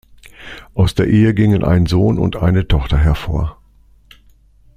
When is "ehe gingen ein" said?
1.05-1.85